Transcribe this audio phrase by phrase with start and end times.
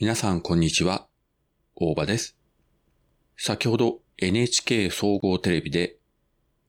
[0.00, 1.08] 皆さんこんにちは。
[1.74, 2.36] 大場です。
[3.36, 5.96] 先ほど NHK 総合テレビで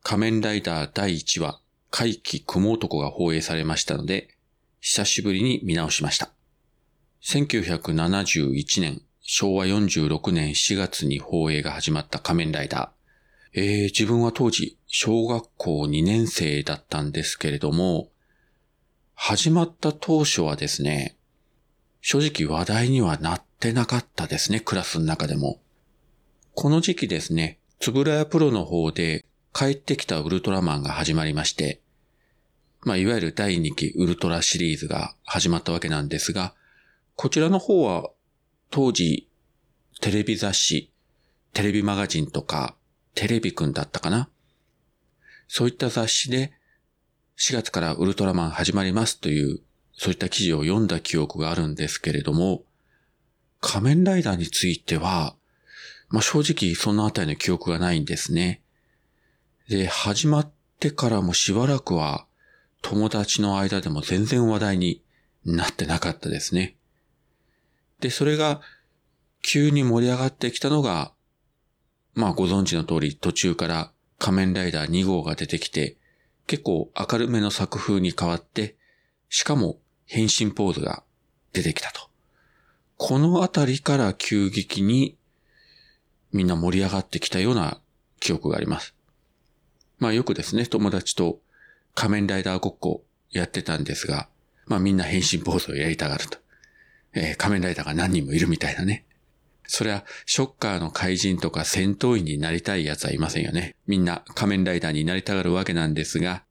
[0.01, 1.61] 仮面ライダー第1話
[1.91, 4.29] 怪奇雲男が放映されましたので、
[4.79, 6.31] 久しぶりに見直しました。
[7.21, 13.61] 1971年、昭和46年4月に放映が始まった仮面ライダー。
[13.61, 18.09] えー、自分は当時、小学校2年生だったんですけれども、
[19.13, 21.18] 始まった当初はですね、
[22.01, 25.59] 正直話題にはなってなかったですね、クラスの中でも。
[26.53, 31.81] この時期ですね、つぶらやプロの方で帰ってきたウルトラマンが始まりまして、
[32.81, 36.53] まあ、いわゆる第2期ウルトラシリーズが始まったわけなんですが、
[37.15, 38.09] こちらの方は
[38.69, 39.27] 当時
[39.99, 40.91] テレビ雑誌、
[41.53, 42.75] テレビマガジンとか、
[43.15, 44.29] テレビくんだったかな？
[45.49, 46.53] そういった雑誌で
[47.37, 49.59] 4月からウルトラマン始まりますという
[49.99, 52.63] そういった記事を読んだ記憶があるんですけれども、
[53.59, 55.35] 仮面ライダーについては、
[56.07, 58.61] まあ、正直そのあたりの記憶がないんですね。
[59.67, 62.25] で、始まってからもしばらくは
[62.81, 65.03] 友達の間でも全然話題に
[65.43, 66.77] なってなかったですね。
[67.99, 68.61] で、それが
[69.41, 71.11] 急に盛り上がってきたのが、
[72.13, 75.97] まあご存知の通り途中から仮面ライダー2号が出てきて、
[76.47, 78.77] 結構明るめの作風に変わって、
[79.27, 79.77] しかも
[80.09, 81.03] 変身ポーズが
[81.53, 82.09] 出てきたと。
[82.97, 85.15] このあたりから急激に
[86.33, 87.79] みんな盛り上がってきたような
[88.19, 88.95] 記憶があります。
[89.99, 91.39] まあよくですね、友達と
[91.93, 94.27] 仮面ライダーごっこやってたんですが、
[94.65, 96.39] まあみんな変身ポーズをやりたがると。
[97.13, 99.05] えー、仮面ライダーが何人もいるみたいなね。
[99.67, 103.75] そりゃ、ショッカーの怪人とか戦闘員になりたい奴はいませんよね。
[103.85, 106.43] みんな仮面ライダーになりたがるわけなんですが、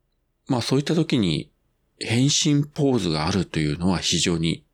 [0.46, 1.50] まあそういった時に
[2.00, 4.64] 変身ポーズがあるというのは非常に、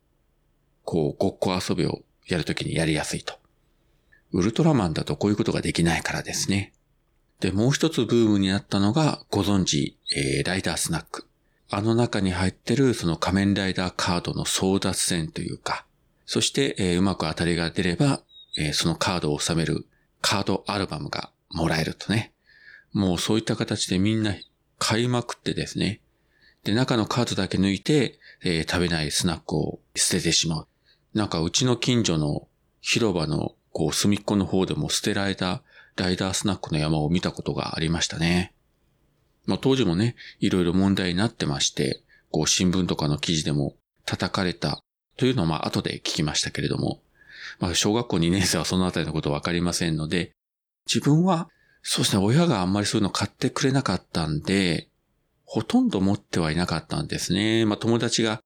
[0.83, 3.35] こう、ごっこ遊びをやるときにやりやすいと。
[4.31, 6.73] ウルトラマンだとこういうことができないからですね。
[7.39, 11.27] で、もう一つブームになったのが、ご存知、えー、ライダースナック。
[11.69, 15.85] あの中に入ってるその仮面ライダーカードの争奪戦というか、
[16.25, 18.21] そして、えー、うまく当たりが出れば、
[18.57, 19.85] えー、そのカードを収める
[20.21, 22.33] カードアルバムがもらえるとね。
[22.93, 24.33] もうそういった形でみんな
[24.79, 26.01] 買いまくってですね。
[26.65, 30.67] で、中のカードだけ抜いて、えー、食べないスナックを捨ててしまう。
[31.13, 32.47] なんかうちの近所の
[32.81, 35.61] 広場のこう隅っこの方でも捨てられた
[35.95, 38.51] ライダースナックの山を見たことがありましたね。
[39.45, 44.81] まあ当時もね、いろいろ問題になってまして、こう新聞とかの記事でも叩かれた
[45.17, 46.99] というのはまあ後で聞きましたけれども、
[47.59, 50.31] まあ小学校2年生はそのあたりのことわかりませんので、
[50.87, 51.47] 自分は
[51.83, 54.89] そうですね、親があんまりそういうの買ってくれなかったんで、
[55.45, 57.65] ほとんど持ってはいなかったんですね。
[57.65, 58.41] まあ友達が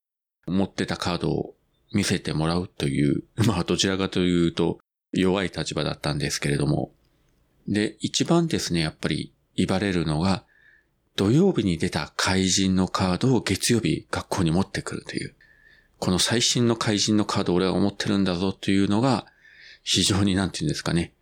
[0.47, 1.55] 持ってたカードを
[1.93, 4.79] 見せてもらうという、 まあどちらかというと
[5.13, 6.91] 弱い立場だったんですけれども。
[7.67, 10.43] で、一番ですね、やっぱり言われるのが、
[11.15, 15.35] 土曜日に出た怪人のカードを月曜日学校に持ってくるという。
[15.99, 19.27] この最新の怪人のカードを俺は持ってるんだぞというのが、
[19.83, 21.13] 非常になんて言うんですかね。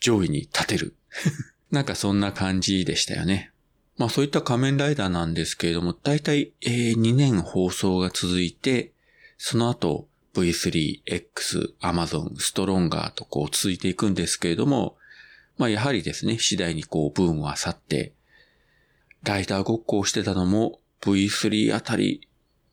[0.00, 0.96] 上位に立てる。
[1.70, 3.51] なんかそんな感じでしたよね。
[3.98, 8.92] まあそういった仮面ライダーなんですけれども、だいたい2年放送が続いて、
[9.38, 14.96] その後 V3、X、Amazon、ストロンガーとこう続いていくんですけれども、
[15.58, 18.12] まあやはりですね、次第にこうブームは去って、
[19.24, 22.28] ライダーごっこをしてたのも V3 あたり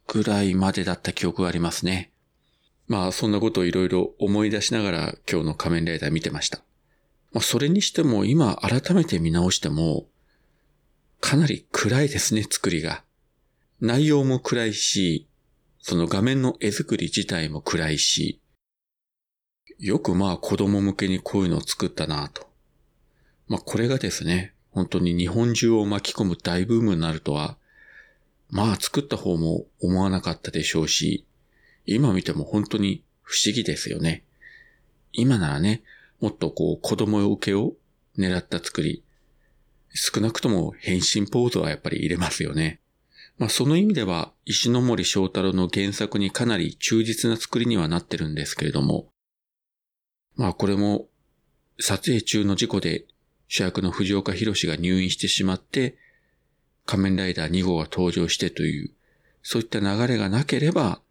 [0.07, 2.11] ぐらいまでだった記憶がありますね。
[2.87, 6.59] まあそんなことをいろいろ思い出しながら今日の仮面ライダー見てました。
[7.31, 10.07] まあそれにしても今改めて見直しても、
[11.19, 13.03] かなり暗いですね、作りが。
[13.81, 15.27] 内容も暗いし、
[15.79, 18.41] その画面の絵作り自体も暗いし、
[19.77, 22.49] よくまあ子供向けにこういうのを作ったなと。
[23.47, 27.57] まあこれがですね、本当に日本中を巻き込む大ブームになるとは、
[28.49, 31.25] まあ作った方も思わなかったでしょうし、
[31.85, 34.23] 今見ても本当に不思議ですよね。
[35.13, 35.83] 今ならね、
[36.19, 37.73] もっとこう子供受けを
[38.17, 39.03] 狙った作り、
[39.93, 42.79] 少なくとも変身ポーズはやっぱり入れますよね。
[43.37, 49.07] まあその意味では石森章太郎の原作にかなり忠実な作りにはなってるんですけれども、
[50.35, 51.07] まあこれも
[51.79, 53.05] 撮影中の事故で
[53.47, 55.97] 主役の藤岡弘が入院してしまって、
[56.85, 58.91] 仮面ライダー2号が登場してという、
[59.41, 61.01] そういった流れがなければ、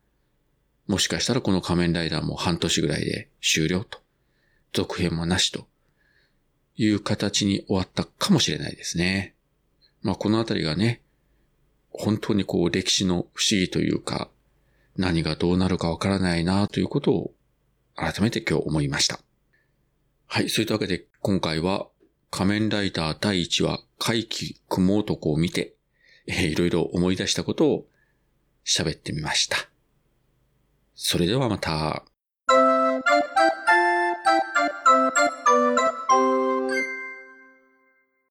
[0.87, 4.01] もしかしたらこの仮面ライダーも半年ぐらいで終了と。
[4.73, 5.67] 続編もなしと
[6.79, 9.35] いう形に終わったかもしれないですね。
[10.01, 11.03] まあこのあたりがね、
[11.91, 14.31] 本当にこう歴史の不思議というか、
[14.97, 17.33] 何がどうなるかわからないなということを
[17.97, 19.19] 改めて今日思いました。
[20.27, 21.89] はい、そういったわけで今回は
[22.31, 25.75] 仮面ライダー第1話怪奇雲男を見て、
[26.27, 27.87] えーいろいろ思い出したことを
[28.65, 29.57] 喋ってみました。
[30.95, 32.05] それではまた。